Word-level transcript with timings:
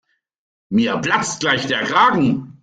Mir 0.71 0.97
platzt 1.01 1.41
gleich 1.41 1.67
der 1.67 1.83
Kragen. 1.83 2.19